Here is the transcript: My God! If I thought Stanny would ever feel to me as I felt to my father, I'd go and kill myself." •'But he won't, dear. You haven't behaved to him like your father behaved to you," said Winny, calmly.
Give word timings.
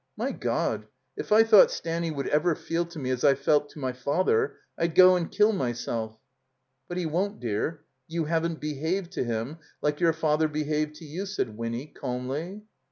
My 0.17 0.31
God! 0.31 0.87
If 1.15 1.31
I 1.31 1.43
thought 1.43 1.69
Stanny 1.69 2.09
would 2.09 2.25
ever 2.29 2.55
feel 2.55 2.87
to 2.87 2.97
me 2.97 3.11
as 3.11 3.23
I 3.23 3.35
felt 3.35 3.69
to 3.69 3.79
my 3.79 3.93
father, 3.93 4.57
I'd 4.75 4.95
go 4.95 5.15
and 5.15 5.29
kill 5.29 5.53
myself." 5.53 6.17
•'But 6.89 6.97
he 6.97 7.05
won't, 7.05 7.39
dear. 7.39 7.83
You 8.07 8.25
haven't 8.25 8.59
behaved 8.59 9.11
to 9.11 9.23
him 9.23 9.59
like 9.79 9.99
your 9.99 10.13
father 10.13 10.47
behaved 10.47 10.95
to 10.95 11.05
you," 11.05 11.27
said 11.27 11.55
Winny, 11.55 11.85
calmly. 11.85 12.63